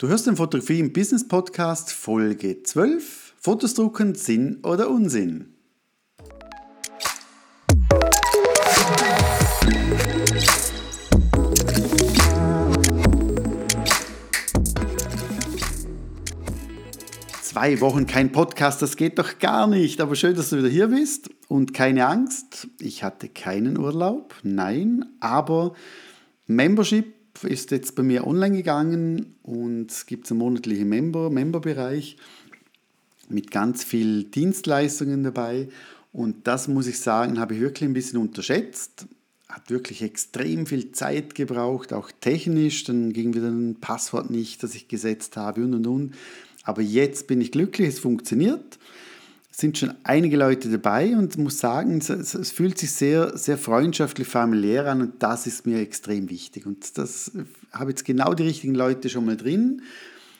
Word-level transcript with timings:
Du 0.00 0.08
hörst 0.08 0.26
den 0.26 0.34
Fotografie 0.34 0.80
im 0.80 0.94
Business 0.94 1.28
Podcast 1.28 1.92
Folge 1.92 2.62
12. 2.62 3.34
Fotos 3.36 3.74
drucken, 3.74 4.14
Sinn 4.14 4.60
oder 4.62 4.88
Unsinn? 4.88 5.52
Zwei 17.42 17.78
Wochen 17.82 18.06
kein 18.06 18.32
Podcast, 18.32 18.80
das 18.80 18.96
geht 18.96 19.18
doch 19.18 19.38
gar 19.38 19.66
nicht. 19.66 20.00
Aber 20.00 20.16
schön, 20.16 20.34
dass 20.34 20.48
du 20.48 20.56
wieder 20.56 20.70
hier 20.70 20.88
bist. 20.88 21.28
Und 21.48 21.74
keine 21.74 22.06
Angst, 22.06 22.68
ich 22.80 23.04
hatte 23.04 23.28
keinen 23.28 23.76
Urlaub, 23.76 24.34
nein, 24.42 25.04
aber 25.20 25.74
Membership 26.46 27.19
ist 27.44 27.70
jetzt 27.70 27.94
bei 27.94 28.02
mir 28.02 28.26
online 28.26 28.56
gegangen 28.56 29.34
und 29.42 29.90
es 29.90 30.06
gibt 30.06 30.30
einen 30.30 30.38
monatlichen 30.38 30.88
Member, 30.88 31.30
Memberbereich 31.30 32.16
mit 33.28 33.50
ganz 33.50 33.84
vielen 33.84 34.30
Dienstleistungen 34.30 35.22
dabei. 35.22 35.68
Und 36.12 36.46
das 36.46 36.68
muss 36.68 36.86
ich 36.86 36.98
sagen, 36.98 37.38
habe 37.38 37.54
ich 37.54 37.60
wirklich 37.60 37.88
ein 37.88 37.94
bisschen 37.94 38.18
unterschätzt. 38.18 39.06
Hat 39.48 39.70
wirklich 39.70 40.02
extrem 40.02 40.66
viel 40.66 40.92
Zeit 40.92 41.34
gebraucht, 41.34 41.92
auch 41.92 42.10
technisch. 42.20 42.84
Dann 42.84 43.12
ging 43.12 43.34
wieder 43.34 43.48
ein 43.48 43.76
Passwort 43.80 44.30
nicht, 44.30 44.62
das 44.62 44.74
ich 44.74 44.88
gesetzt 44.88 45.36
habe 45.36 45.64
und 45.64 45.74
und 45.74 45.86
und. 45.86 46.14
Aber 46.64 46.82
jetzt 46.82 47.26
bin 47.26 47.40
ich 47.40 47.52
glücklich, 47.52 47.88
es 47.88 47.98
funktioniert 48.00 48.78
sind 49.50 49.78
schon 49.78 49.94
einige 50.04 50.36
Leute 50.36 50.68
dabei 50.70 51.16
und 51.16 51.36
muss 51.36 51.58
sagen, 51.58 51.98
es, 51.98 52.50
fühlt 52.50 52.78
sich 52.78 52.92
sehr, 52.92 53.36
sehr 53.36 53.58
freundschaftlich, 53.58 54.26
familiär 54.26 54.86
an 54.86 55.00
und 55.00 55.22
das 55.22 55.46
ist 55.46 55.66
mir 55.66 55.80
extrem 55.80 56.30
wichtig. 56.30 56.66
Und 56.66 56.96
das 56.96 57.32
habe 57.72 57.90
jetzt 57.90 58.04
genau 58.04 58.34
die 58.34 58.44
richtigen 58.44 58.74
Leute 58.74 59.08
schon 59.08 59.26
mal 59.26 59.36
drin. 59.36 59.82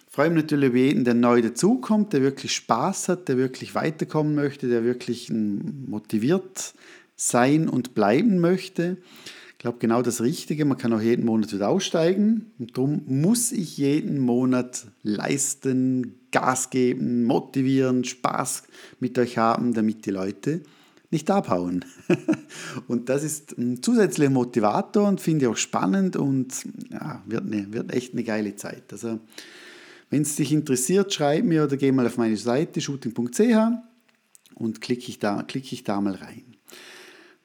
Ich 0.08 0.14
freue 0.14 0.30
mich 0.30 0.44
natürlich 0.44 0.70
über 0.70 0.78
jeden, 0.78 1.04
der 1.04 1.14
neu 1.14 1.42
dazukommt, 1.42 2.12
der 2.12 2.22
wirklich 2.22 2.54
Spaß 2.54 3.08
hat, 3.08 3.28
der 3.28 3.36
wirklich 3.36 3.74
weiterkommen 3.74 4.34
möchte, 4.34 4.68
der 4.68 4.84
wirklich 4.84 5.30
motiviert 5.30 6.74
sein 7.16 7.68
und 7.68 7.94
bleiben 7.94 8.38
möchte. 8.38 8.96
Ich 9.52 9.58
glaube, 9.58 9.78
genau 9.78 10.02
das 10.02 10.22
Richtige. 10.22 10.64
Man 10.64 10.78
kann 10.78 10.92
auch 10.92 11.02
jeden 11.02 11.26
Monat 11.26 11.52
wieder 11.52 11.68
aussteigen. 11.68 12.50
Und 12.58 12.76
darum 12.76 13.02
muss 13.06 13.52
ich 13.52 13.76
jeden 13.76 14.18
Monat 14.18 14.86
leisten, 15.02 16.19
Gas 16.30 16.70
geben, 16.70 17.24
motivieren, 17.24 18.04
Spaß 18.04 18.64
mit 19.00 19.18
euch 19.18 19.38
haben, 19.38 19.74
damit 19.74 20.06
die 20.06 20.10
Leute 20.10 20.62
nicht 21.10 21.30
abhauen. 21.30 21.84
und 22.88 23.08
das 23.08 23.24
ist 23.24 23.58
ein 23.58 23.82
zusätzlicher 23.82 24.30
Motivator 24.30 25.08
und 25.08 25.20
finde 25.20 25.44
ich 25.44 25.50
auch 25.50 25.56
spannend 25.56 26.16
und 26.16 26.54
ja, 26.90 27.22
wird, 27.26 27.44
eine, 27.44 27.72
wird 27.72 27.92
echt 27.92 28.12
eine 28.12 28.22
geile 28.22 28.56
Zeit. 28.56 28.84
Also, 28.92 29.18
wenn 30.08 30.22
es 30.22 30.36
dich 30.36 30.52
interessiert, 30.52 31.12
schreib 31.12 31.44
mir 31.44 31.64
oder 31.64 31.76
geh 31.76 31.92
mal 31.92 32.06
auf 32.06 32.16
meine 32.16 32.36
Seite 32.36 32.80
shooting.ch 32.80 33.40
und 34.54 34.80
klicke 34.80 35.08
ich, 35.08 35.18
da, 35.18 35.42
klicke 35.42 35.72
ich 35.72 35.84
da 35.84 36.00
mal 36.00 36.14
rein. 36.14 36.49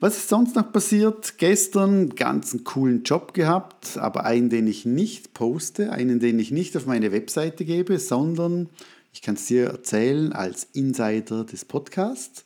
Was 0.01 0.17
ist 0.17 0.27
sonst 0.27 0.55
noch 0.55 0.73
passiert? 0.73 1.37
Gestern 1.37 2.09
ganz 2.15 2.53
einen 2.53 2.65
coolen 2.65 3.03
Job 3.03 3.33
gehabt, 3.33 3.97
aber 3.97 4.25
einen, 4.25 4.49
den 4.49 4.67
ich 4.67 4.85
nicht 4.85 5.33
poste, 5.33 5.93
einen, 5.93 6.19
den 6.19 6.37
ich 6.37 6.51
nicht 6.51 6.75
auf 6.75 6.85
meine 6.85 7.13
Webseite 7.13 7.63
gebe, 7.63 7.97
sondern 7.97 8.69
ich 9.13 9.21
kann 9.21 9.35
es 9.35 9.45
dir 9.45 9.67
erzählen 9.67 10.33
als 10.33 10.67
Insider 10.73 11.45
des 11.45 11.63
Podcasts. 11.63 12.43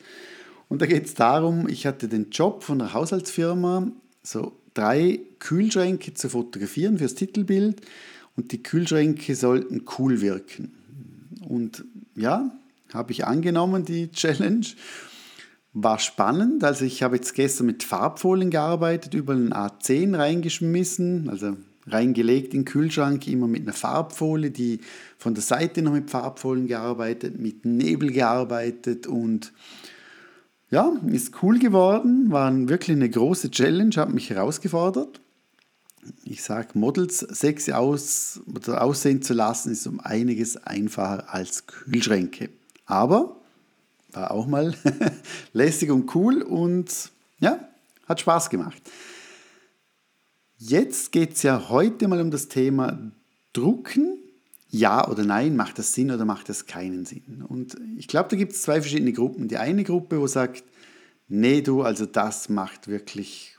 Und 0.68 0.84
da 0.84 0.86
geht 0.86 1.08
es 1.08 1.16
darum, 1.16 1.68
ich 1.68 1.88
hatte 1.88 2.08
den 2.08 2.30
Job 2.30 2.62
von 2.62 2.80
einer 2.80 2.94
Haushaltsfirma, 2.94 3.92
so 4.22 4.52
drei 4.76 5.20
Kühlschränke 5.40 6.14
zu 6.14 6.30
fotografieren 6.30 7.00
fürs 7.00 7.16
Titelbild 7.16 7.82
und 8.38 8.52
die 8.52 8.62
Kühlschränke 8.62 9.34
sollten 9.36 9.86
cool 9.98 10.22
wirken. 10.22 10.72
Und 11.48 11.84
ja, 12.16 12.52
habe 12.94 13.12
ich 13.12 13.26
angenommen, 13.26 13.86
die 13.86 14.12
Challenge 14.12 14.68
war 15.74 16.00
spannend. 16.00 16.64
Also 16.64 16.86
ich 16.86 17.04
habe 17.04 17.16
jetzt 17.16 17.34
gestern 17.34 17.68
mit 17.68 17.84
Farbfolien 17.84 18.50
gearbeitet, 18.50 19.14
über 19.14 19.34
einen 19.34 19.54
A10 19.54 20.18
reingeschmissen, 20.18 21.30
also 21.30 21.58
reingelegt 21.88 22.54
in 22.54 22.62
den 22.62 22.66
Kühlschrank, 22.66 23.28
immer 23.28 23.48
mit 23.48 23.64
einer 23.64 23.74
Farbfolie, 23.74 24.52
die 24.52 24.80
von 25.18 25.34
der 25.34 25.44
Seite 25.44 25.82
noch 25.82 25.94
mit 25.94 26.10
Farbfolien 26.10 26.68
gearbeitet, 26.68 27.40
mit 27.40 27.66
Nebel 27.66 28.12
gearbeitet 28.12 29.08
und 29.08 29.54
ja, 30.72 30.92
ist 31.08 31.42
cool 31.42 31.58
geworden, 31.58 32.32
war 32.32 32.54
wirklich 32.70 32.96
eine 32.96 33.10
große 33.10 33.50
Challenge, 33.50 33.96
hat 33.96 34.14
mich 34.14 34.30
herausgefordert. 34.30 35.20
Ich 36.24 36.44
sage, 36.44 36.78
Models 36.78 37.20
sexy 37.20 37.72
aus, 37.72 38.40
aussehen 38.68 39.22
zu 39.22 39.34
lassen, 39.34 39.72
ist 39.72 39.88
um 39.88 40.00
einiges 40.00 40.58
einfacher 40.58 41.34
als 41.34 41.66
Kühlschränke. 41.66 42.50
Aber 42.86 43.39
war 44.12 44.32
auch 44.32 44.48
mal 44.48 44.74
lässig 45.54 45.92
und 45.92 46.14
cool 46.16 46.42
und 46.42 47.12
ja, 47.40 47.60
hat 48.08 48.20
Spaß 48.20 48.50
gemacht. 48.50 48.82
Jetzt 50.58 51.12
geht 51.12 51.34
es 51.34 51.44
ja 51.44 51.70
heute 51.70 52.08
mal 52.08 52.20
um 52.20 52.32
das 52.32 52.48
Thema 52.50 53.00
Drucken. 53.54 54.18
Ja 54.72 55.08
oder 55.08 55.24
nein, 55.24 55.56
macht 55.56 55.80
das 55.80 55.94
Sinn 55.94 56.12
oder 56.12 56.26
macht 56.26 56.50
das 56.50 56.66
keinen 56.66 57.06
Sinn? 57.06 57.44
Und 57.48 57.78
ich 57.98 58.08
glaube, 58.08 58.30
da 58.30 58.36
gibt 58.36 58.54
es 58.54 58.62
zwei 58.62 58.82
verschiedene 58.82 59.14
Gruppen. 59.14 59.48
Die 59.48 59.58
eine 59.58 59.84
Gruppe, 59.84 60.20
wo 60.20 60.28
sagt, 60.28 60.64
nee 61.28 61.62
du, 61.62 61.82
also 61.82 62.06
das 62.06 62.50
macht 62.50 62.88
wirklich 62.88 63.56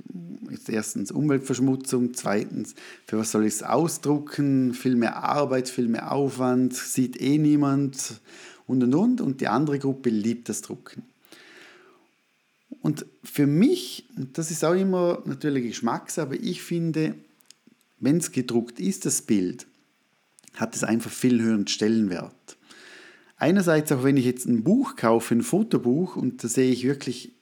erstens 0.68 1.10
Umweltverschmutzung, 1.10 2.14
zweitens, 2.14 2.74
für 3.06 3.18
was 3.18 3.30
soll 3.30 3.46
ich 3.46 3.54
es 3.54 3.62
ausdrucken, 3.62 4.74
viel 4.74 4.96
mehr 4.96 5.22
Arbeit, 5.22 5.68
viel 5.68 5.88
mehr 5.88 6.12
Aufwand, 6.12 6.74
sieht 6.74 7.20
eh 7.20 7.38
niemand 7.38 8.20
und 8.70 8.82
und 8.82 8.94
und. 8.94 9.20
Und 9.20 9.40
die 9.40 9.48
andere 9.48 9.78
Gruppe 9.78 10.10
liebt 10.10 10.48
das 10.48 10.62
Drucken. 10.62 11.02
Und 12.82 13.04
für 13.22 13.46
mich, 13.46 14.06
das 14.16 14.50
ist 14.50 14.64
auch 14.64 14.74
immer 14.74 15.22
natürlich 15.26 15.64
Geschmacks, 15.64 16.18
aber 16.18 16.34
ich 16.34 16.62
finde, 16.62 17.14
wenn 17.98 18.16
es 18.16 18.32
gedruckt 18.32 18.80
ist, 18.80 19.04
das 19.04 19.22
Bild, 19.22 19.66
hat 20.54 20.74
es 20.74 20.84
einfach 20.84 21.10
viel 21.10 21.40
höheren 21.40 21.66
Stellenwert. 21.66 22.34
Einerseits 23.36 23.92
auch, 23.92 24.04
wenn 24.04 24.16
ich 24.16 24.24
jetzt 24.24 24.46
ein 24.46 24.62
Buch 24.62 24.96
kaufe, 24.96 25.34
ein 25.34 25.42
Fotobuch, 25.42 26.16
und 26.16 26.42
da 26.44 26.48
sehe 26.48 26.70
ich 26.70 26.84
wirklich 26.84 27.32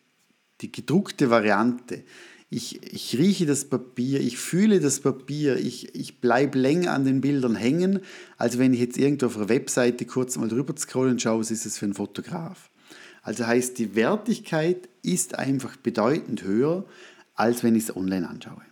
die 0.60 0.70
gedruckte 0.70 1.30
Variante. 1.30 2.02
Ich, 2.50 2.82
ich 2.82 3.18
rieche 3.18 3.44
das 3.44 3.66
Papier, 3.66 4.20
ich 4.20 4.38
fühle 4.38 4.80
das 4.80 5.00
Papier, 5.00 5.56
ich, 5.56 5.94
ich 5.94 6.20
bleibe 6.20 6.58
länger 6.58 6.92
an 6.92 7.04
den 7.04 7.20
Bildern 7.20 7.54
hängen, 7.54 8.00
als 8.38 8.58
wenn 8.58 8.72
ich 8.72 8.80
jetzt 8.80 8.96
irgendwo 8.96 9.26
auf 9.26 9.36
einer 9.36 9.50
Webseite 9.50 10.06
kurz 10.06 10.38
mal 10.38 10.48
drüber 10.48 10.74
scrollen 10.76 11.12
und 11.12 11.22
schaue, 11.22 11.40
was 11.40 11.50
ist 11.50 11.66
das 11.66 11.76
für 11.76 11.84
ein 11.84 11.94
Fotograf. 11.94 12.70
Also 13.22 13.46
heißt, 13.46 13.78
die 13.78 13.94
Wertigkeit 13.94 14.88
ist 15.02 15.38
einfach 15.38 15.76
bedeutend 15.76 16.42
höher, 16.42 16.86
als 17.34 17.62
wenn 17.62 17.76
ich 17.76 17.84
es 17.84 17.96
online 17.96 18.26
anschaue. 18.26 18.62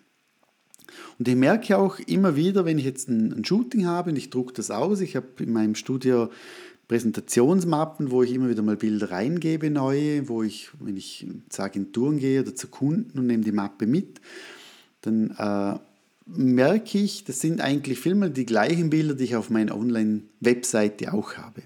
Und 1.18 1.28
ich 1.28 1.36
merke 1.36 1.76
auch 1.76 1.98
immer 2.00 2.36
wieder, 2.36 2.64
wenn 2.64 2.78
ich 2.78 2.84
jetzt 2.84 3.08
ein 3.08 3.44
Shooting 3.44 3.86
habe 3.86 4.10
und 4.10 4.16
ich 4.16 4.30
drucke 4.30 4.54
das 4.54 4.70
aus, 4.70 5.00
ich 5.00 5.16
habe 5.16 5.26
in 5.38 5.52
meinem 5.52 5.74
Studio 5.74 6.30
Präsentationsmappen, 6.88 8.10
wo 8.10 8.22
ich 8.22 8.32
immer 8.32 8.48
wieder 8.48 8.62
mal 8.62 8.76
Bilder 8.76 9.10
reingebe, 9.10 9.70
neue, 9.70 10.28
wo 10.28 10.42
ich, 10.42 10.70
wenn 10.80 10.96
ich 10.96 11.26
zur 11.48 11.64
Agenturen 11.64 12.18
gehe 12.18 12.40
oder 12.40 12.54
zu 12.54 12.68
Kunden 12.68 13.18
und 13.18 13.26
nehme 13.26 13.42
die 13.42 13.52
Mappe 13.52 13.86
mit, 13.86 14.20
dann 15.00 15.30
äh, 15.38 15.78
merke 16.26 16.98
ich, 16.98 17.24
das 17.24 17.40
sind 17.40 17.60
eigentlich 17.60 17.98
vielmal 17.98 18.30
die 18.30 18.46
gleichen 18.46 18.90
Bilder, 18.90 19.14
die 19.14 19.24
ich 19.24 19.36
auf 19.36 19.50
meiner 19.50 19.76
Online-Webseite 19.76 21.12
auch 21.12 21.34
habe. 21.34 21.62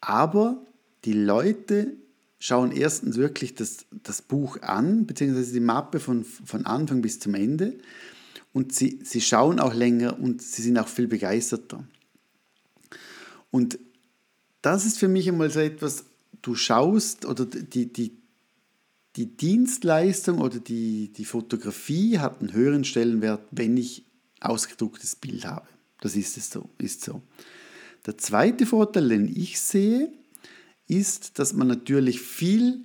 Aber 0.00 0.64
die 1.04 1.12
Leute 1.12 1.92
schauen 2.38 2.72
erstens 2.72 3.16
wirklich 3.16 3.54
das, 3.54 3.86
das 4.02 4.22
Buch 4.22 4.60
an, 4.62 5.06
beziehungsweise 5.06 5.52
die 5.52 5.60
Mappe 5.60 6.00
von, 6.00 6.24
von 6.24 6.66
Anfang 6.66 7.02
bis 7.02 7.20
zum 7.20 7.34
Ende. 7.34 7.74
Und 8.52 8.72
sie, 8.74 8.98
sie 9.04 9.20
schauen 9.20 9.60
auch 9.60 9.74
länger 9.74 10.18
und 10.18 10.42
sie 10.42 10.62
sind 10.62 10.78
auch 10.78 10.88
viel 10.88 11.06
begeisterter. 11.06 11.84
Und 13.50 13.78
das 14.62 14.86
ist 14.86 14.98
für 14.98 15.08
mich 15.08 15.28
einmal 15.28 15.50
so 15.50 15.60
etwas, 15.60 16.04
du 16.40 16.54
schaust 16.54 17.26
oder 17.26 17.44
die, 17.44 17.92
die, 17.92 18.16
die 19.16 19.36
Dienstleistung 19.36 20.38
oder 20.38 20.58
die, 20.58 21.12
die 21.12 21.24
Fotografie 21.24 22.18
hat 22.18 22.40
einen 22.40 22.52
höheren 22.52 22.84
Stellenwert, 22.84 23.46
wenn 23.50 23.76
ich 23.76 24.04
ausgedrucktes 24.40 25.16
Bild 25.16 25.44
habe. 25.44 25.66
Das 26.00 26.16
ist 26.16 26.36
es 26.36 26.50
so, 26.50 26.70
ist 26.78 27.04
so. 27.04 27.22
Der 28.06 28.18
zweite 28.18 28.66
Vorteil, 28.66 29.08
den 29.08 29.28
ich 29.28 29.60
sehe, 29.60 30.12
ist, 30.88 31.38
dass 31.38 31.52
man 31.52 31.68
natürlich 31.68 32.20
viel 32.20 32.80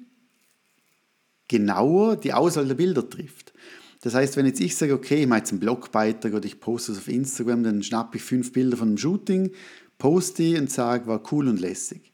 genauer 1.47 2.17
die 2.17 2.33
Auswahl 2.33 2.67
der 2.67 2.75
Bilder 2.75 3.09
trifft. 3.09 3.53
Das 4.01 4.13
heißt, 4.13 4.37
wenn 4.37 4.45
jetzt 4.45 4.59
ich 4.59 4.75
sage, 4.75 4.93
okay, 4.93 5.21
ich 5.21 5.27
mache 5.27 5.39
jetzt 5.39 5.51
einen 5.51 5.59
Blogbeitrag 5.59 6.33
oder 6.33 6.45
ich 6.45 6.59
poste 6.59 6.91
es 6.91 6.99
auf 6.99 7.07
Instagram, 7.07 7.63
dann 7.63 7.83
schnappe 7.83 8.17
ich 8.17 8.23
fünf 8.23 8.51
Bilder 8.53 8.77
von 8.77 8.89
einem 8.89 8.97
Shooting, 8.97 9.51
poste 9.97 10.59
und 10.59 10.71
sage, 10.71 11.07
war 11.07 11.23
cool 11.31 11.47
und 11.47 11.59
lässig. 11.59 12.11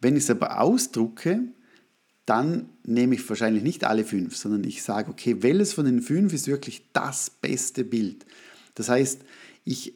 Wenn 0.00 0.16
ich 0.16 0.24
es 0.24 0.30
aber 0.30 0.60
ausdrucke, 0.60 1.48
dann 2.26 2.68
nehme 2.84 3.14
ich 3.14 3.28
wahrscheinlich 3.28 3.62
nicht 3.62 3.84
alle 3.84 4.04
fünf, 4.04 4.36
sondern 4.36 4.64
ich 4.64 4.82
sage, 4.82 5.10
okay, 5.10 5.42
welches 5.42 5.72
von 5.72 5.86
den 5.86 6.02
fünf 6.02 6.32
ist 6.32 6.48
wirklich 6.48 6.88
das 6.92 7.30
beste 7.30 7.84
Bild? 7.84 8.26
Das 8.74 8.88
heißt, 8.88 9.22
ich 9.64 9.94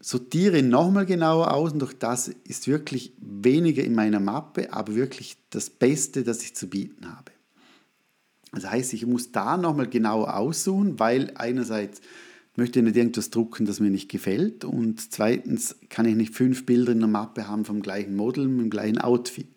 sortiere 0.00 0.62
nochmal 0.62 1.06
genauer 1.06 1.52
aus 1.52 1.72
und 1.72 1.78
durch 1.78 1.94
das 1.94 2.28
ist 2.28 2.68
wirklich 2.68 3.14
weniger 3.18 3.82
in 3.82 3.94
meiner 3.94 4.20
Mappe, 4.20 4.72
aber 4.72 4.94
wirklich 4.94 5.36
das 5.50 5.70
Beste, 5.70 6.22
das 6.22 6.42
ich 6.42 6.54
zu 6.54 6.68
bieten 6.68 7.08
habe. 7.08 7.32
Das 8.52 8.70
heißt, 8.70 8.92
ich 8.92 9.06
muss 9.06 9.32
da 9.32 9.56
nochmal 9.56 9.88
genauer 9.88 10.36
aussuchen, 10.36 10.98
weil 10.98 11.32
einerseits 11.36 12.02
möchte 12.56 12.78
ich 12.78 12.84
nicht 12.84 12.96
irgendwas 12.96 13.30
drucken, 13.30 13.66
das 13.66 13.80
mir 13.80 13.90
nicht 13.90 14.10
gefällt 14.10 14.64
und 14.64 15.12
zweitens 15.12 15.76
kann 15.88 16.06
ich 16.06 16.14
nicht 16.14 16.34
fünf 16.34 16.66
Bilder 16.66 16.92
in 16.92 17.00
der 17.00 17.08
Mappe 17.08 17.48
haben 17.48 17.64
vom 17.64 17.82
gleichen 17.82 18.14
Model 18.14 18.46
mit 18.48 18.60
dem 18.60 18.70
gleichen 18.70 18.98
Outfit. 18.98 19.48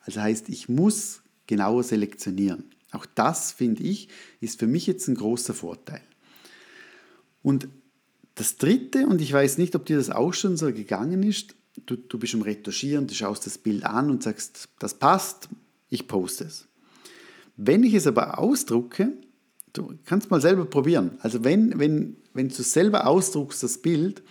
Also 0.00 0.20
heißt, 0.20 0.48
ich 0.48 0.68
muss 0.68 1.22
genauer 1.46 1.82
selektionieren. 1.82 2.64
Auch 2.90 3.06
das, 3.06 3.52
finde 3.52 3.82
ich, 3.82 4.08
ist 4.40 4.58
für 4.58 4.66
mich 4.66 4.86
jetzt 4.86 5.08
ein 5.08 5.14
großer 5.14 5.54
Vorteil. 5.54 6.02
Und 7.42 7.68
das 8.34 8.56
Dritte, 8.56 9.06
und 9.06 9.20
ich 9.20 9.32
weiß 9.32 9.58
nicht, 9.58 9.74
ob 9.76 9.86
dir 9.86 9.96
das 9.96 10.10
auch 10.10 10.34
schon 10.34 10.56
so 10.56 10.72
gegangen 10.72 11.22
ist, 11.22 11.54
du, 11.86 11.96
du 11.96 12.18
bist 12.18 12.34
im 12.34 12.42
Retuschieren, 12.42 13.06
du 13.06 13.14
schaust 13.14 13.46
das 13.46 13.58
Bild 13.58 13.84
an 13.84 14.10
und 14.10 14.22
sagst, 14.22 14.68
das 14.78 14.94
passt, 14.94 15.48
ich 15.88 16.08
poste 16.08 16.44
es. 16.44 16.66
Wenn 17.56 17.84
ich 17.84 17.94
es 17.94 18.06
aber 18.06 18.38
ausdrucke, 18.38 19.12
du 19.72 19.94
kannst 20.04 20.30
mal 20.30 20.40
selber 20.40 20.64
probieren. 20.64 21.12
Also 21.20 21.44
wenn, 21.44 21.78
wenn, 21.78 22.16
wenn 22.34 22.48
du 22.48 22.62
selber 22.62 23.06
ausdruckst 23.06 23.62
das 23.62 23.78
Bild 23.78 24.22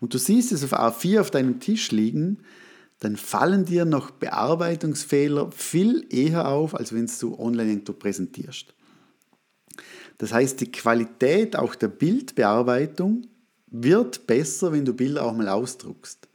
und 0.00 0.12
du 0.12 0.18
siehst 0.18 0.52
es 0.52 0.64
auf 0.64 0.74
A4 0.74 1.20
auf 1.20 1.30
deinem 1.30 1.60
Tisch 1.60 1.90
liegen, 1.92 2.38
dann 3.00 3.16
fallen 3.16 3.64
dir 3.64 3.84
noch 3.84 4.10
Bearbeitungsfehler 4.10 5.50
viel 5.52 6.06
eher 6.10 6.48
auf, 6.48 6.74
als 6.74 6.92
wenn 6.92 7.10
du 7.20 7.38
online 7.38 7.80
präsentierst. 7.80 8.74
Das 10.18 10.32
heißt, 10.32 10.60
die 10.60 10.70
Qualität 10.70 11.56
auch 11.56 11.74
der 11.74 11.88
Bildbearbeitung 11.88 13.26
wird 13.66 14.26
besser, 14.26 14.72
wenn 14.72 14.84
du 14.84 14.94
Bilder 14.94 15.24
auch 15.24 15.34
mal 15.34 15.48
ausdruckst. 15.48 16.28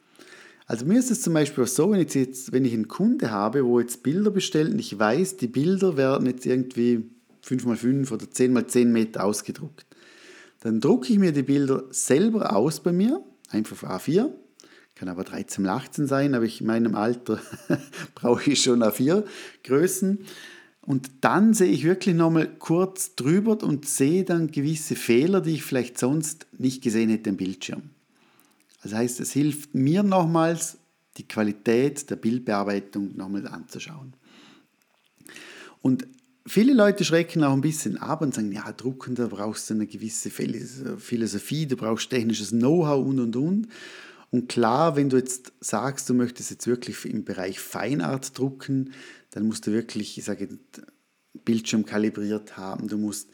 Also 0.66 0.86
mir 0.86 1.00
ist 1.00 1.10
es 1.10 1.21
zum 1.21 1.33
Beispiel 1.33 1.66
so, 1.66 1.92
wenn 1.92 2.01
ich, 2.01 2.13
jetzt, 2.13 2.51
wenn 2.51 2.66
ich 2.66 2.74
einen 2.74 2.88
Kunde 2.88 3.31
habe, 3.31 3.66
wo 3.66 3.80
jetzt 3.80 4.04
Bilder 4.04 4.30
bestellt 4.30 4.71
und 4.71 4.80
ich 4.80 5.00
weiß, 5.00 5.38
die 5.38 5.48
Bilder 5.48 5.98
werden 5.98 6.27
jetzt 6.27 6.45
irgendwie 6.45 7.10
5x5 7.44 8.12
oder 8.12 8.25
10x10 8.25 8.86
Meter 8.86 9.24
ausgedruckt. 9.24 9.86
Dann 10.61 10.81
drucke 10.81 11.11
ich 11.11 11.19
mir 11.19 11.31
die 11.31 11.44
Bilder 11.44 11.83
selber 11.91 12.56
aus 12.56 12.81
bei 12.81 12.91
mir, 12.91 13.23
einfach 13.50 13.83
auf 13.83 14.07
A4, 14.07 14.29
kann 14.95 15.07
aber 15.07 15.23
13 15.23 15.63
x 15.63 15.73
18 15.73 16.07
sein, 16.07 16.35
aber 16.35 16.44
ich 16.44 16.59
in 16.59 16.67
meinem 16.67 16.95
Alter 16.95 17.39
brauche 18.15 18.51
ich 18.51 18.61
schon 18.61 18.83
A4 18.83 19.23
Größen. 19.63 20.25
Und 20.81 21.11
dann 21.21 21.53
sehe 21.53 21.71
ich 21.71 21.83
wirklich 21.83 22.15
nochmal 22.15 22.50
kurz 22.57 23.15
drüber 23.15 23.63
und 23.63 23.88
sehe 23.88 24.23
dann 24.23 24.51
gewisse 24.51 24.95
Fehler, 24.95 25.39
die 25.39 25.53
ich 25.53 25.63
vielleicht 25.63 25.97
sonst 25.97 26.47
nicht 26.57 26.81
gesehen 26.81 27.09
hätte 27.09 27.29
im 27.29 27.38
Bildschirm. 27.38 27.91
Das 28.81 28.94
heißt, 28.94 29.19
es 29.19 29.31
hilft 29.31 29.75
mir 29.75 30.03
nochmals, 30.03 30.77
die 31.17 31.27
Qualität 31.27 32.09
der 32.09 32.15
Bildbearbeitung 32.15 33.15
nochmal 33.15 33.47
anzuschauen. 33.47 34.13
Und 35.81 36.07
viele 36.49 36.73
Leute 36.73 37.05
schrecken 37.05 37.43
auch 37.43 37.53
ein 37.53 37.61
bisschen 37.61 37.97
ab 37.97 38.21
und 38.21 38.33
sagen, 38.33 38.51
ja, 38.51 38.71
drucken, 38.71 39.15
da 39.15 39.27
brauchst 39.27 39.69
du 39.69 39.75
eine 39.75 39.87
gewisse 39.87 40.29
Philosophie, 40.29 41.65
du 41.65 41.75
brauchst 41.77 42.09
technisches 42.09 42.49
Know-how 42.49 43.05
und, 43.05 43.19
und, 43.19 43.35
und. 43.35 43.67
Und 44.31 44.49
klar, 44.49 44.95
wenn 44.95 45.09
du 45.09 45.17
jetzt 45.17 45.53
sagst, 45.59 46.09
du 46.09 46.13
möchtest 46.13 46.51
jetzt 46.51 46.67
wirklich 46.67 47.05
im 47.05 47.23
Bereich 47.23 47.59
Feinart 47.59 48.37
drucken, 48.37 48.93
dann 49.31 49.47
musst 49.47 49.65
du 49.65 49.71
wirklich, 49.71 50.17
ich 50.17 50.23
sage, 50.23 50.49
Bildschirm 51.45 51.85
kalibriert 51.85 52.57
haben, 52.57 52.87
du 52.87 52.97
musst 52.97 53.29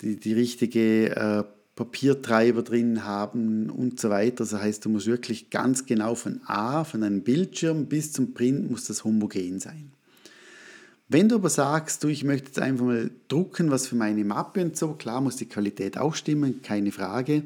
die, 0.00 0.16
die 0.16 0.32
richtige 0.32 1.16
äh, 1.16 1.44
Papiertreiber 1.76 2.62
drin 2.62 3.04
haben 3.04 3.70
und 3.70 4.00
so 4.00 4.10
weiter. 4.10 4.36
Das 4.36 4.54
heißt, 4.54 4.84
du 4.84 4.90
musst 4.90 5.06
wirklich 5.06 5.50
ganz 5.50 5.86
genau 5.86 6.14
von 6.14 6.40
A, 6.44 6.84
von 6.84 7.02
einem 7.02 7.22
Bildschirm 7.22 7.86
bis 7.86 8.12
zum 8.12 8.34
Print 8.34 8.70
muss 8.70 8.84
das 8.84 9.04
homogen 9.04 9.60
sein. 9.60 9.92
Wenn 11.12 11.28
du 11.28 11.34
aber 11.34 11.50
sagst, 11.50 12.04
du, 12.04 12.08
ich 12.08 12.22
möchte 12.22 12.46
jetzt 12.46 12.60
einfach 12.60 12.84
mal 12.84 13.10
drucken, 13.26 13.72
was 13.72 13.88
für 13.88 13.96
meine 13.96 14.24
Mappe 14.24 14.62
und 14.62 14.76
so, 14.76 14.92
klar 14.92 15.20
muss 15.20 15.34
die 15.34 15.48
Qualität 15.48 15.98
auch 15.98 16.14
stimmen, 16.14 16.62
keine 16.62 16.92
Frage, 16.92 17.42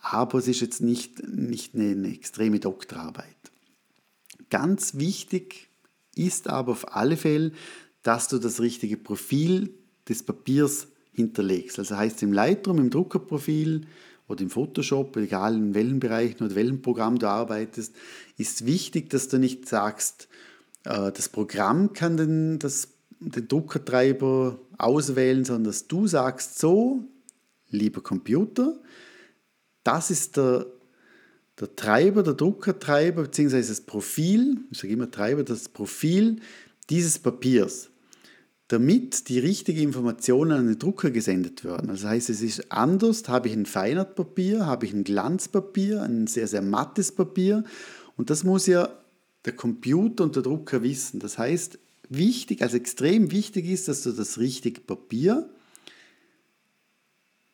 aber 0.00 0.38
es 0.38 0.48
ist 0.48 0.60
jetzt 0.60 0.80
nicht, 0.80 1.22
nicht 1.24 1.76
eine, 1.76 1.92
eine 1.92 2.12
extreme 2.12 2.58
Doktorarbeit. 2.58 3.36
Ganz 4.50 4.96
wichtig 4.96 5.68
ist 6.16 6.48
aber 6.48 6.72
auf 6.72 6.96
alle 6.96 7.16
Fälle, 7.16 7.52
dass 8.02 8.26
du 8.26 8.38
das 8.38 8.60
richtige 8.60 8.96
Profil 8.96 9.72
des 10.08 10.24
Papiers 10.24 10.88
hinterlegst. 11.12 11.78
Also 11.78 11.96
heißt 11.96 12.24
im 12.24 12.32
Lightroom, 12.32 12.78
im 12.78 12.90
Druckerprofil 12.90 13.86
oder 14.26 14.42
im 14.42 14.50
Photoshop, 14.50 15.16
egal 15.16 15.54
in 15.54 15.74
welchen 15.74 16.00
Bereichen 16.00 16.42
oder 16.42 16.56
welchem 16.56 16.82
Programm 16.82 17.20
du 17.20 17.28
arbeitest, 17.28 17.94
ist 18.36 18.66
wichtig, 18.66 19.10
dass 19.10 19.28
du 19.28 19.38
nicht 19.38 19.68
sagst, 19.68 20.26
das 20.82 21.28
Programm 21.28 21.92
kann 21.92 22.16
den, 22.16 22.58
das, 22.58 22.88
den 23.20 23.48
Druckertreiber 23.48 24.58
auswählen, 24.78 25.44
sondern 25.44 25.64
dass 25.64 25.86
du 25.86 26.06
sagst, 26.06 26.58
so, 26.58 27.04
lieber 27.68 28.02
Computer, 28.02 28.78
das 29.84 30.10
ist 30.10 30.36
der, 30.36 30.66
der 31.58 31.76
Treiber, 31.76 32.22
der 32.22 32.34
Druckertreiber, 32.34 33.22
beziehungsweise 33.22 33.68
das 33.68 33.82
Profil, 33.82 34.58
ich 34.70 34.78
sage 34.78 34.92
immer 34.92 35.10
Treiber, 35.10 35.44
das 35.44 35.68
Profil 35.68 36.36
dieses 36.88 37.18
Papiers 37.18 37.90
damit 38.70 39.28
die 39.28 39.40
richtige 39.40 39.82
Information 39.82 40.52
an 40.52 40.68
den 40.68 40.78
Drucker 40.78 41.10
gesendet 41.10 41.64
werden. 41.64 41.90
Also 41.90 42.04
das 42.04 42.10
heißt, 42.12 42.30
es 42.30 42.40
ist 42.40 42.70
anders, 42.70 43.28
habe 43.28 43.48
ich 43.48 43.54
ein 43.54 43.66
Feinartpapier, 43.66 44.64
habe 44.64 44.86
ich 44.86 44.92
ein 44.92 45.02
Glanzpapier, 45.02 46.02
ein 46.02 46.28
sehr, 46.28 46.46
sehr 46.46 46.62
mattes 46.62 47.10
Papier 47.10 47.64
und 48.16 48.30
das 48.30 48.44
muss 48.44 48.68
ja 48.68 48.88
der 49.44 49.54
Computer 49.54 50.24
und 50.24 50.36
der 50.36 50.42
Drucker 50.42 50.82
wissen. 50.82 51.20
Das 51.20 51.38
heißt, 51.38 51.78
wichtig, 52.08 52.62
also 52.62 52.76
extrem 52.76 53.30
wichtig 53.30 53.66
ist, 53.66 53.88
dass 53.88 54.02
du 54.02 54.12
das 54.12 54.38
richtige 54.38 54.80
Papier 54.80 55.48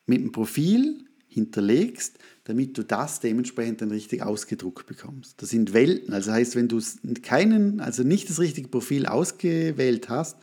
mit 0.05 0.21
dem 0.21 0.31
Profil 0.31 1.05
hinterlegst, 1.27 2.17
damit 2.45 2.77
du 2.77 2.83
das 2.83 3.19
dementsprechend 3.19 3.81
dann 3.81 3.91
richtig 3.91 4.23
ausgedruckt 4.23 4.87
bekommst. 4.87 5.41
Das 5.41 5.49
sind 5.49 5.73
Welten. 5.73 6.13
Also 6.13 6.31
heißt, 6.31 6.55
wenn 6.55 6.67
du 6.67 6.81
keinen, 7.21 7.79
also 7.79 8.03
nicht 8.03 8.29
das 8.29 8.39
richtige 8.39 8.69
Profil 8.69 9.05
ausgewählt 9.05 10.09
hast, 10.09 10.37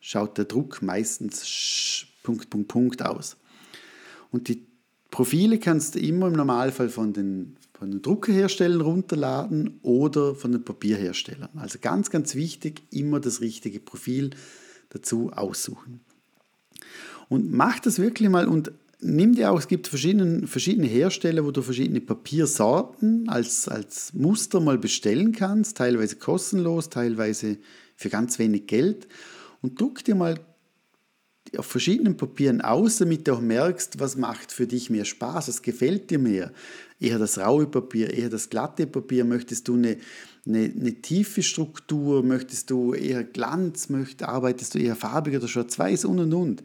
schaut 0.00 0.38
der 0.38 0.46
Druck 0.46 0.80
meistens 0.82 2.06
Punkt, 2.22 2.48
Punkt, 2.48 2.68
Punkt 2.68 3.02
aus. 3.02 3.36
Und 4.30 4.48
die 4.48 4.64
Profile 5.10 5.58
kannst 5.58 5.94
du 5.94 5.98
immer 5.98 6.28
im 6.28 6.32
Normalfall 6.32 6.88
von 6.88 7.12
den, 7.12 7.56
von 7.82 7.90
den 7.90 8.00
Druckerherstellern 8.00 8.80
runterladen 8.80 9.80
oder 9.82 10.36
von 10.36 10.52
den 10.52 10.62
Papierherstellern. 10.62 11.48
Also 11.56 11.80
ganz, 11.82 12.10
ganz 12.10 12.36
wichtig, 12.36 12.84
immer 12.92 13.18
das 13.18 13.40
richtige 13.40 13.80
Profil 13.80 14.30
dazu 14.90 15.32
aussuchen. 15.32 15.98
Und 17.28 17.50
mach 17.50 17.80
das 17.80 17.98
wirklich 17.98 18.28
mal 18.28 18.46
und 18.46 18.70
nimm 19.00 19.34
dir 19.34 19.50
auch, 19.50 19.58
es 19.58 19.66
gibt 19.66 19.88
verschiedene, 19.88 20.46
verschiedene 20.46 20.86
Hersteller, 20.86 21.44
wo 21.44 21.50
du 21.50 21.60
verschiedene 21.60 22.00
Papiersorten 22.00 23.28
als, 23.28 23.66
als 23.66 24.14
Muster 24.14 24.60
mal 24.60 24.78
bestellen 24.78 25.32
kannst, 25.32 25.78
teilweise 25.78 26.14
kostenlos, 26.14 26.88
teilweise 26.88 27.58
für 27.96 28.10
ganz 28.10 28.38
wenig 28.38 28.68
Geld 28.68 29.08
und 29.60 29.80
druck 29.80 30.04
dir 30.04 30.14
mal 30.14 30.38
auf 31.56 31.66
verschiedenen 31.66 32.16
Papieren 32.16 32.60
aus, 32.60 32.96
damit 32.96 33.28
du 33.28 33.34
auch 33.34 33.40
merkst, 33.40 34.00
was 34.00 34.16
macht 34.16 34.52
für 34.52 34.66
dich 34.66 34.90
mehr 34.90 35.04
Spaß, 35.04 35.48
was 35.48 35.62
gefällt 35.62 36.10
dir 36.10 36.18
mehr. 36.18 36.52
Eher 36.98 37.18
das 37.18 37.38
raue 37.38 37.66
Papier, 37.66 38.12
eher 38.12 38.30
das 38.30 38.48
glatte 38.48 38.86
Papier, 38.86 39.24
möchtest 39.24 39.68
du 39.68 39.74
eine, 39.74 39.98
eine, 40.46 40.64
eine 40.64 40.94
tiefe 40.94 41.42
Struktur, 41.42 42.22
möchtest 42.22 42.70
du 42.70 42.94
eher 42.94 43.24
Glanz, 43.24 43.88
möchtest, 43.88 44.22
arbeitest 44.22 44.74
du 44.74 44.78
eher 44.78 44.96
farbig 44.96 45.36
oder 45.36 45.48
schwarz-weiß 45.48 46.04
und 46.06 46.20
und 46.20 46.32
und. 46.32 46.62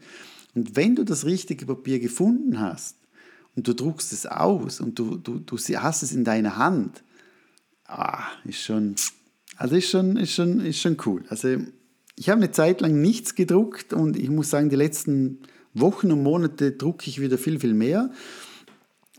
Und 0.54 0.76
wenn 0.76 0.96
du 0.96 1.04
das 1.04 1.24
richtige 1.24 1.66
Papier 1.66 2.00
gefunden 2.00 2.58
hast 2.58 2.96
und 3.56 3.68
du 3.68 3.74
druckst 3.74 4.12
es 4.12 4.26
aus 4.26 4.80
und 4.80 4.98
du, 4.98 5.16
du, 5.16 5.38
du 5.38 5.56
hast 5.56 6.02
es 6.02 6.12
in 6.12 6.24
deiner 6.24 6.56
Hand, 6.56 7.02
ah, 7.84 8.24
ist 8.44 8.62
schon, 8.62 8.94
also 9.56 9.76
ist 9.76 9.90
schon, 9.90 10.16
ist 10.16 10.32
schon, 10.32 10.60
ist 10.60 10.80
schon 10.80 10.96
cool. 11.04 11.24
Also 11.28 11.58
ich 12.18 12.28
habe 12.28 12.42
eine 12.42 12.50
Zeit 12.50 12.80
lang 12.80 13.00
nichts 13.00 13.34
gedruckt 13.34 13.92
und 13.92 14.16
ich 14.16 14.28
muss 14.28 14.50
sagen, 14.50 14.70
die 14.70 14.76
letzten 14.76 15.38
Wochen 15.72 16.10
und 16.10 16.22
Monate 16.22 16.72
drucke 16.72 17.08
ich 17.08 17.20
wieder 17.20 17.38
viel, 17.38 17.60
viel 17.60 17.74
mehr. 17.74 18.10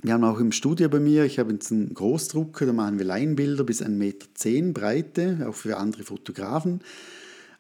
Wir 0.01 0.13
haben 0.13 0.23
auch 0.23 0.39
im 0.39 0.51
Studio 0.51 0.89
bei 0.89 0.99
mir, 0.99 1.23
ich 1.25 1.39
habe 1.39 1.53
jetzt 1.53 1.71
einen 1.71 1.93
Großdrucker, 1.93 2.65
da 2.65 2.73
machen 2.73 2.99
wir 2.99 3.05
Leinbilder 3.05 3.63
bis 3.63 3.81
1,10 3.81 3.89
Meter 3.89 4.27
Breite, 4.73 5.45
auch 5.47 5.55
für 5.55 5.77
andere 5.77 6.03
Fotografen. 6.03 6.81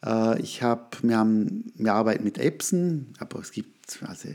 Äh, 0.05 0.41
ich 0.41 0.61
habe, 0.61 0.89
wir, 1.01 1.17
haben, 1.17 1.71
wir 1.75 1.93
arbeiten 1.93 2.23
mit 2.23 2.37
Epson, 2.37 3.07
aber 3.19 3.39
es 3.39 3.51
gibt 3.51 3.99
also 4.05 4.29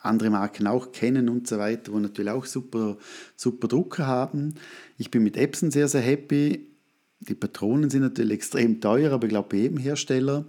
andere 0.00 0.30
Marken 0.30 0.66
auch 0.66 0.92
kennen 0.92 1.28
und 1.28 1.48
so 1.48 1.58
weiter, 1.58 1.92
wo 1.92 1.98
natürlich 1.98 2.30
auch 2.30 2.44
super, 2.44 2.96
super 3.36 3.68
Drucker 3.68 4.06
haben. 4.06 4.54
Ich 4.98 5.10
bin 5.10 5.22
mit 5.22 5.36
Epson 5.36 5.70
sehr, 5.70 5.88
sehr 5.88 6.02
happy. 6.02 6.75
Die 7.28 7.34
Patronen 7.34 7.90
sind 7.90 8.02
natürlich 8.02 8.32
extrem 8.32 8.80
teuer, 8.80 9.12
aber 9.12 9.26
ich 9.26 9.30
glaube 9.30 9.48
bei 9.50 9.58
jedem 9.58 9.78
Hersteller. 9.78 10.44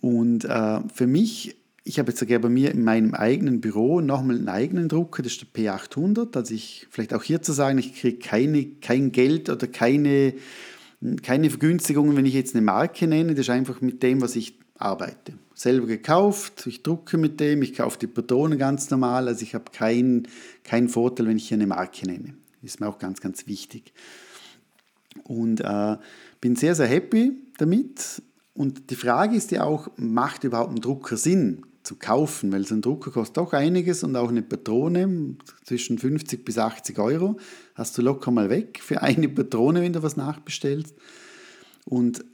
Und 0.00 0.44
äh, 0.44 0.80
für 0.94 1.06
mich 1.06 1.56
ich 1.86 2.00
habe 2.00 2.10
jetzt 2.10 2.18
sogar 2.18 2.40
bei 2.40 2.48
mir 2.48 2.72
in 2.72 2.82
meinem 2.82 3.14
eigenen 3.14 3.60
Büro 3.60 4.00
nochmal 4.00 4.36
einen 4.36 4.48
eigenen 4.48 4.88
Drucker, 4.88 5.22
das 5.22 5.34
ist 5.34 5.42
der 5.42 5.64
P800. 5.64 6.36
Also 6.36 6.52
ich, 6.52 6.88
vielleicht 6.90 7.14
auch 7.14 7.22
hier 7.22 7.42
zu 7.42 7.52
sagen, 7.52 7.78
ich 7.78 7.94
kriege 7.94 8.18
keine, 8.18 8.66
kein 8.80 9.12
Geld 9.12 9.48
oder 9.48 9.68
keine, 9.68 10.34
keine 11.22 11.48
Vergünstigungen, 11.48 12.16
wenn 12.16 12.26
ich 12.26 12.34
jetzt 12.34 12.56
eine 12.56 12.64
Marke 12.64 13.06
nenne. 13.06 13.34
Das 13.34 13.46
ist 13.46 13.50
einfach 13.50 13.80
mit 13.80 14.02
dem, 14.02 14.20
was 14.20 14.34
ich 14.34 14.58
arbeite. 14.74 15.34
Selber 15.54 15.86
gekauft, 15.86 16.66
ich 16.66 16.82
drucke 16.82 17.18
mit 17.18 17.38
dem, 17.38 17.62
ich 17.62 17.74
kaufe 17.74 18.00
die 18.00 18.08
Patronen 18.08 18.58
ganz 18.58 18.90
normal. 18.90 19.28
Also 19.28 19.44
ich 19.44 19.54
habe 19.54 19.70
keinen 19.70 20.26
kein 20.64 20.88
Vorteil, 20.88 21.28
wenn 21.28 21.36
ich 21.36 21.46
hier 21.46 21.56
eine 21.56 21.68
Marke 21.68 22.04
nenne. 22.04 22.34
Ist 22.62 22.80
mir 22.80 22.88
auch 22.88 22.98
ganz, 22.98 23.20
ganz 23.20 23.46
wichtig. 23.46 23.92
Und 25.24 25.60
äh, 25.60 25.96
bin 26.40 26.56
sehr, 26.56 26.74
sehr 26.74 26.86
happy 26.86 27.32
damit. 27.58 28.22
Und 28.54 28.90
die 28.90 28.96
Frage 28.96 29.36
ist 29.36 29.50
ja 29.50 29.64
auch, 29.64 29.88
macht 29.96 30.44
überhaupt 30.44 30.72
ein 30.72 30.80
Drucker 30.80 31.16
Sinn? 31.16 31.62
zu 31.86 31.96
kaufen, 31.96 32.52
weil 32.52 32.66
so 32.66 32.74
ein 32.74 32.82
Drucker 32.82 33.10
kostet 33.10 33.38
doch 33.38 33.52
einiges 33.52 34.02
und 34.02 34.16
auch 34.16 34.28
eine 34.28 34.42
Patrone 34.42 35.36
zwischen 35.64 35.98
50 35.98 36.44
bis 36.44 36.58
80 36.58 36.98
Euro 36.98 37.38
hast 37.74 37.96
du 37.96 38.02
locker 38.02 38.30
mal 38.30 38.50
weg 38.50 38.80
für 38.82 39.02
eine 39.02 39.28
Patrone, 39.28 39.80
wenn 39.80 39.92
du 39.92 40.02
was 40.02 40.16
nachbestellst. 40.16 40.94
Und 41.84 42.24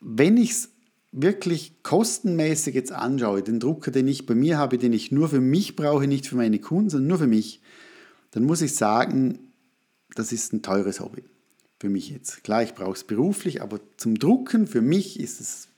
wenn 0.00 0.36
ich 0.36 0.50
es 0.50 0.70
wirklich 1.12 1.82
kostenmäßig 1.84 2.74
jetzt 2.74 2.92
anschaue, 2.92 3.42
den 3.42 3.60
Drucker, 3.60 3.92
den 3.92 4.08
ich 4.08 4.26
bei 4.26 4.34
mir 4.34 4.58
habe, 4.58 4.78
den 4.78 4.92
ich 4.92 5.12
nur 5.12 5.28
für 5.28 5.40
mich 5.40 5.76
brauche, 5.76 6.08
nicht 6.08 6.26
für 6.26 6.36
meine 6.36 6.58
Kunden, 6.58 6.90
sondern 6.90 7.08
nur 7.08 7.18
für 7.18 7.28
mich, 7.28 7.62
dann 8.32 8.44
muss 8.44 8.62
ich 8.62 8.74
sagen, 8.74 9.52
das 10.16 10.32
ist 10.32 10.52
ein 10.52 10.62
teures 10.62 10.98
Hobby 10.98 11.22
für 11.84 11.90
mich 11.90 12.08
jetzt. 12.08 12.42
Klar, 12.44 12.62
ich 12.62 12.72
brauche 12.72 12.94
es 12.94 13.04
beruflich, 13.04 13.60
aber 13.60 13.78
zum 13.98 14.18
Drucken 14.18 14.66
für 14.66 14.80
mich 14.80 15.20
ist 15.20 15.38
es 15.38 15.68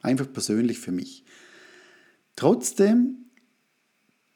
einfach 0.00 0.32
persönlich 0.32 0.78
für 0.78 0.92
mich. 0.92 1.24
Trotzdem 2.36 3.26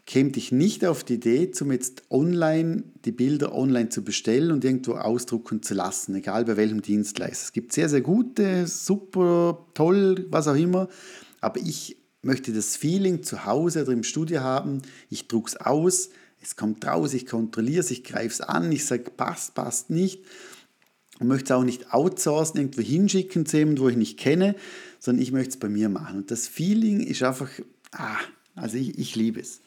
käme 0.04 0.32
ich 0.36 0.52
nicht 0.52 0.84
auf 0.84 1.04
die 1.04 1.14
Idee, 1.14 1.52
zum 1.52 1.72
jetzt 1.72 2.02
online 2.10 2.84
die 3.06 3.12
Bilder 3.12 3.54
online 3.54 3.88
zu 3.88 4.04
bestellen 4.04 4.52
und 4.52 4.62
irgendwo 4.62 4.92
ausdrucken 4.92 5.62
zu 5.62 5.72
lassen, 5.72 6.14
egal 6.16 6.44
bei 6.44 6.58
welchem 6.58 6.82
Dienstleister. 6.82 7.46
Es 7.46 7.52
gibt 7.54 7.72
sehr, 7.72 7.88
sehr 7.88 8.02
gute, 8.02 8.66
super, 8.66 9.66
toll, 9.72 10.26
was 10.28 10.48
auch 10.48 10.54
immer, 10.54 10.86
aber 11.40 11.60
ich 11.60 11.96
möchte 12.20 12.52
das 12.52 12.76
Feeling 12.76 13.22
zu 13.22 13.46
Hause 13.46 13.84
oder 13.84 13.92
im 13.92 14.02
Studio 14.02 14.40
haben, 14.40 14.82
ich 15.08 15.28
drucke 15.28 15.48
es 15.48 15.56
aus, 15.56 16.10
es 16.42 16.56
kommt 16.56 16.86
raus, 16.86 17.14
ich 17.14 17.24
kontrolliere 17.24 17.80
es, 17.80 17.90
ich 17.90 18.04
greife 18.04 18.34
es 18.34 18.42
an, 18.42 18.70
ich 18.70 18.84
sage, 18.84 19.10
passt, 19.10 19.54
passt 19.54 19.88
nicht 19.88 20.20
und 21.18 21.28
möchte 21.28 21.52
es 21.52 21.58
auch 21.58 21.64
nicht 21.64 21.92
outsourcen, 21.92 22.60
irgendwo 22.60 22.82
hinschicken 22.82 23.46
zu 23.46 23.58
jemandem, 23.58 23.84
wo 23.84 23.88
ich 23.88 23.96
nicht 23.96 24.18
kenne, 24.18 24.54
sondern 24.98 25.22
ich 25.22 25.32
möchte 25.32 25.50
es 25.50 25.56
bei 25.56 25.68
mir 25.68 25.88
machen. 25.88 26.18
Und 26.18 26.30
das 26.30 26.46
Feeling 26.48 27.00
ist 27.00 27.22
einfach 27.22 27.50
ah, 27.92 28.18
also 28.56 28.78
ich, 28.78 28.98
ich 28.98 29.14
liebe 29.14 29.40
es. 29.40 29.60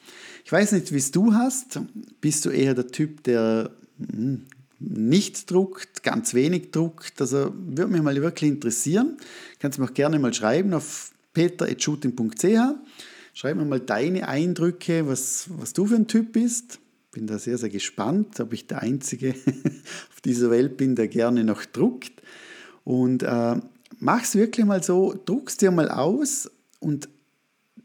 Ich 0.44 0.52
weiß 0.52 0.72
nicht, 0.72 0.92
wie 0.92 0.98
es 0.98 1.12
du 1.12 1.32
hast. 1.32 1.80
Bist 2.20 2.44
du 2.44 2.50
eher 2.50 2.74
der 2.74 2.88
Typ, 2.88 3.22
der 3.22 3.70
hm, 3.98 4.46
nicht 4.80 5.50
druckt, 5.50 6.02
ganz 6.02 6.34
wenig 6.34 6.72
druckt? 6.72 7.20
Also 7.20 7.52
würde 7.54 7.92
mich 7.92 8.02
mal 8.02 8.20
wirklich 8.20 8.50
interessieren. 8.50 9.16
Kannst 9.60 9.78
du 9.78 9.82
mir 9.82 9.88
auch 9.88 9.94
gerne 9.94 10.18
mal 10.18 10.34
schreiben 10.34 10.74
auf 10.74 11.12
peter.shooting.ch. 11.32 12.44
Schreib 13.32 13.56
mir 13.56 13.64
mal 13.64 13.80
deine 13.80 14.26
Eindrücke, 14.26 15.06
was, 15.06 15.48
was 15.56 15.72
du 15.72 15.86
für 15.86 15.94
ein 15.94 16.08
Typ 16.08 16.32
bist. 16.32 16.80
Bin 17.12 17.26
da 17.26 17.38
sehr, 17.38 17.58
sehr 17.58 17.70
gespannt, 17.70 18.38
ob 18.40 18.52
ich 18.52 18.66
der 18.66 18.82
Einzige 18.82 19.30
auf 20.10 20.20
dieser 20.24 20.50
Welt 20.50 20.76
bin, 20.76 20.94
der 20.94 21.08
gerne 21.08 21.44
noch 21.44 21.64
druckt. 21.64 22.22
Und 22.84 23.22
äh, 23.22 23.56
es 24.22 24.34
wirklich 24.34 24.66
mal 24.66 24.82
so, 24.82 25.14
druckst 25.24 25.60
dir 25.60 25.70
mal 25.70 25.90
aus 25.90 26.50
und 26.78 27.08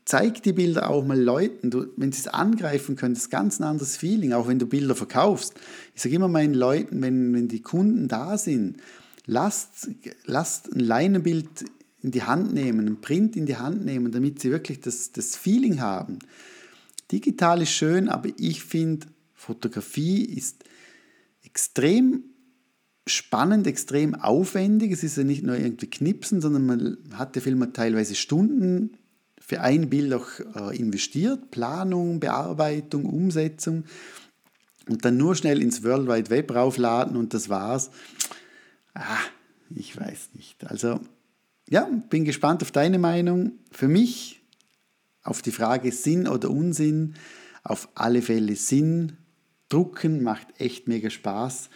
zeig 0.05 0.43
die 0.43 0.53
Bilder 0.53 0.89
auch 0.89 1.03
mal 1.03 1.19
Leuten, 1.19 1.71
du, 1.71 1.87
wenn 1.97 2.11
sie 2.11 2.21
es 2.21 2.27
angreifen 2.27 2.95
können, 2.95 3.15
das 3.15 3.23
ist 3.23 3.29
ganz 3.31 3.59
ein 3.59 3.63
anderes 3.63 3.97
Feeling, 3.97 4.33
auch 4.33 4.47
wenn 4.47 4.59
du 4.59 4.67
Bilder 4.67 4.95
verkaufst. 4.95 5.55
Ich 5.95 6.01
sage 6.01 6.15
immer 6.15 6.27
meinen 6.27 6.53
Leuten, 6.53 7.01
wenn, 7.01 7.33
wenn 7.33 7.47
die 7.47 7.61
Kunden 7.61 8.07
da 8.07 8.37
sind, 8.37 8.77
lasst, 9.25 9.89
lasst 10.25 10.71
ein 10.71 10.79
Leinenbild 10.79 11.65
in 12.03 12.11
die 12.11 12.23
Hand 12.23 12.53
nehmen, 12.53 12.87
ein 12.87 13.01
Print 13.01 13.35
in 13.35 13.47
die 13.47 13.57
Hand 13.57 13.83
nehmen, 13.83 14.11
damit 14.11 14.39
sie 14.39 14.51
wirklich 14.51 14.79
das, 14.79 15.11
das 15.11 15.35
Feeling 15.35 15.81
haben. 15.81 16.19
Digital 17.11 17.63
ist 17.63 17.71
schön, 17.71 18.07
aber 18.09 18.29
ich 18.37 18.63
finde, 18.63 19.07
Fotografie 19.45 20.23
ist 20.23 20.63
extrem 21.43 22.23
spannend, 23.07 23.67
extrem 23.67 24.15
aufwendig. 24.15 24.91
Es 24.91 25.03
ist 25.03 25.17
ja 25.17 25.23
nicht 25.23 25.43
nur 25.43 25.55
irgendwie 25.55 25.89
Knipsen, 25.89 26.41
sondern 26.41 26.65
man 26.65 26.97
hat 27.13 27.35
ja 27.35 27.41
Filme 27.41 27.71
teilweise 27.71 28.15
Stunden 28.15 28.97
für 29.39 29.61
ein 29.61 29.89
Bild 29.89 30.11
auch 30.13 30.27
äh, 30.55 30.77
investiert, 30.77 31.51
Planung, 31.51 32.19
Bearbeitung, 32.19 33.05
Umsetzung 33.05 33.83
und 34.89 35.05
dann 35.05 35.17
nur 35.17 35.35
schnell 35.35 35.61
ins 35.61 35.83
World 35.83 36.07
Wide 36.07 36.29
Web 36.31 36.55
raufladen 36.55 37.15
und 37.15 37.33
das 37.33 37.49
war's. 37.49 37.91
Ah, 38.95 39.19
ich 39.69 39.99
weiß 39.99 40.29
nicht. 40.33 40.65
Also 40.65 40.99
ja, 41.69 41.87
bin 42.09 42.25
gespannt 42.25 42.63
auf 42.63 42.71
deine 42.71 42.97
Meinung. 42.97 43.53
Für 43.71 43.87
mich 43.87 44.41
auf 45.23 45.41
die 45.41 45.51
Frage 45.51 45.91
Sinn 45.91 46.27
oder 46.27 46.49
Unsinn, 46.49 47.15
auf 47.63 47.89
alle 47.95 48.21
Fälle 48.21 48.55
Sinn. 48.55 49.17
Drucken 49.69 50.23
macht 50.23 50.47
echt 50.59 50.87
mega 50.87 51.09
Spaß 51.09 51.69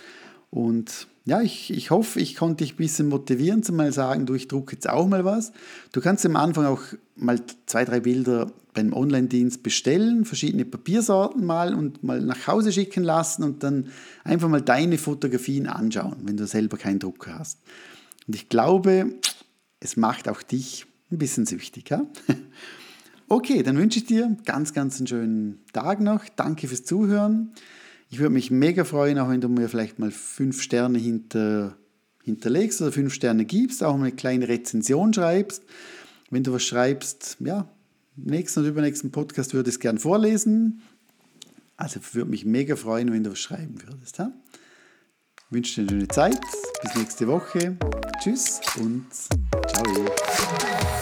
und 0.50 1.08
ja, 1.26 1.42
ich, 1.42 1.72
ich 1.72 1.92
hoffe, 1.92 2.20
ich 2.20 2.36
konnte 2.36 2.64
dich 2.64 2.74
ein 2.74 2.78
bisschen 2.78 3.08
motivieren, 3.08 3.62
zu 3.62 3.72
mal 3.72 3.94
sagen, 3.94 4.26
du, 4.26 4.34
ich 4.34 4.48
drucke 4.48 4.74
jetzt 4.74 4.90
auch 4.90 5.08
mal 5.08 5.26
was. 5.26 5.52
Du 5.92 6.02
kannst 6.02 6.26
am 6.26 6.36
Anfang 6.36 6.66
auch 6.66 6.82
mal 7.16 7.40
zwei, 7.68 7.86
drei 7.86 8.00
Bilder 8.00 8.52
beim 8.74 8.94
Online-Dienst 8.94 9.62
bestellen, 9.62 10.26
verschiedene 10.26 10.66
Papiersorten 10.66 11.46
mal 11.46 11.76
und 11.76 12.04
mal 12.04 12.22
nach 12.22 12.48
Hause 12.48 12.72
schicken 12.72 13.04
lassen 13.04 13.44
und 13.44 13.62
dann 13.62 13.90
einfach 14.24 14.50
mal 14.50 14.62
deine 14.62 14.98
Fotografien 14.98 15.68
anschauen, 15.68 16.16
wenn 16.24 16.38
du 16.38 16.48
selber 16.48 16.78
keinen 16.78 17.00
Drucker 17.00 17.38
hast. 17.38 17.60
Und 18.28 18.36
ich 18.36 18.50
glaube, 18.50 19.14
es 19.80 19.98
macht 19.98 20.30
auch 20.30 20.42
dich 20.42 20.88
ein 21.12 21.20
bisschen 21.20 21.46
süchtig. 21.46 21.90
Ja? 21.90 22.06
Okay, 23.32 23.62
dann 23.62 23.78
wünsche 23.78 24.00
ich 24.00 24.06
dir 24.06 24.36
ganz, 24.46 24.74
ganz 24.74 24.98
einen 24.98 25.06
schönen 25.06 25.60
Tag 25.72 26.02
noch. 26.02 26.26
Danke 26.36 26.68
fürs 26.68 26.84
Zuhören. 26.84 27.52
Ich 28.10 28.18
würde 28.18 28.34
mich 28.34 28.50
mega 28.50 28.84
freuen, 28.84 29.20
auch 29.20 29.30
wenn 29.30 29.40
du 29.40 29.50
mir 29.50 29.70
vielleicht 29.70 30.00
mal 30.00 30.10
fünf 30.10 30.64
Sterne 30.64 30.98
hinter, 30.98 31.78
hinterlegst 32.24 32.82
oder 32.82 32.92
fünf 32.92 33.14
Sterne 33.14 33.46
gibst, 33.46 33.84
auch 33.84 33.94
eine 33.94 34.12
kleine 34.12 34.48
Rezension 34.48 35.14
schreibst. 35.14 35.64
Wenn 36.32 36.44
du 36.44 36.54
was 36.54 36.64
schreibst, 36.64 37.38
ja, 37.40 37.70
nächsten 38.16 38.62
oder 38.62 38.70
übernächsten 38.70 39.12
Podcast 39.12 39.54
würde 39.54 39.70
ich 39.70 39.76
es 39.76 39.80
gerne 39.80 40.00
vorlesen. 40.00 40.82
Also 41.78 42.00
würde 42.14 42.32
mich 42.32 42.46
mega 42.46 42.76
freuen, 42.76 43.14
wenn 43.14 43.24
du 43.24 43.32
was 43.32 43.40
schreiben 43.40 43.76
würdest. 43.86 44.18
Ja? 44.18 44.32
Ich 45.38 45.56
wünsche 45.56 45.76
dir 45.76 45.82
eine 45.82 45.90
schöne 45.92 46.08
Zeit. 46.08 46.42
Bis 46.82 46.96
nächste 46.96 47.28
Woche. 47.28 47.78
Tschüss 48.24 48.60
und 48.80 49.06
ciao. 49.14 50.99